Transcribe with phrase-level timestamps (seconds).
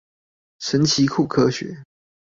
[0.57, 1.83] 神奇酷科學